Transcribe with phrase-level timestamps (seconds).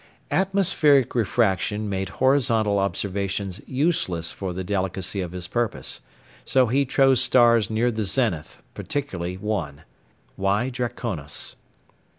[0.31, 6.01] Atmospheric refraction made horizon observations useless for the delicacy of his purpose,
[6.43, 9.83] so he chose stars near the zenith, particularly one
[10.39, 11.55] [gamma] Draconis.